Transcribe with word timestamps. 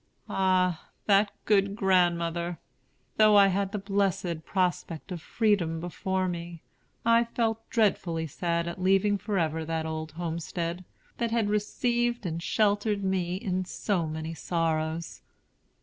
Ah, 0.29 0.89
that 1.05 1.31
good 1.45 1.75
grandmother! 1.75 2.57
Though 3.17 3.35
I 3.35 3.49
had 3.49 3.71
the 3.71 3.77
blessed 3.77 4.43
prospect 4.45 5.11
of 5.11 5.21
freedom 5.21 5.79
before 5.79 6.27
me, 6.27 6.63
I 7.05 7.23
felt 7.25 7.69
dreadfully 7.69 8.25
sad 8.25 8.67
at 8.67 8.81
leaving 8.81 9.19
forever 9.19 9.63
that 9.63 9.85
old 9.85 10.13
homestead, 10.13 10.85
that 11.19 11.29
had 11.29 11.49
received 11.51 12.25
and 12.25 12.41
sheltered 12.41 13.03
me 13.03 13.35
in 13.35 13.63
so 13.63 14.07
many 14.07 14.33
sorrows. 14.33 15.21